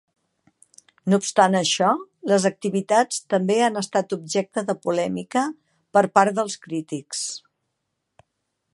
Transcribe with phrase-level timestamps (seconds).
[1.13, 1.89] No obstant això,
[2.31, 5.47] les activitats també han estat objecte de polèmica
[5.99, 7.25] per part dels crítics.